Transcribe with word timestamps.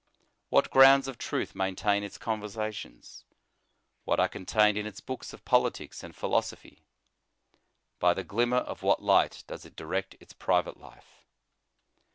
What 0.49 0.71
grounds 0.71 1.07
of 1.07 1.19
truth 1.19 1.53
maintain 1.53 2.01
its 2.03 2.17
conversations? 2.17 3.23
What 4.03 4.19
are 4.19 4.27
contained 4.27 4.75
in 4.75 4.87
its 4.87 4.99
books 4.99 5.31
of 5.31 5.45
politics 5.45 6.01
and 6.01 6.15
philosophy? 6.15 6.87
By 7.99 8.15
the 8.15 8.23
glimmer 8.23 8.57
of 8.57 8.81
what 8.81 9.03
light 9.03 9.43
does 9.45 9.63
it 9.63 9.75
direct 9.75 10.15
its 10.19 10.33
private 10.33 10.77
life? 10.77 11.27